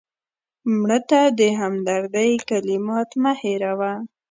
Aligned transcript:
مړه 0.77 0.99
ته 1.09 1.21
د 1.39 1.41
همدردۍ 1.59 2.31
کلمات 2.49 3.09
مه 3.21 3.33
هېروه 3.41 3.93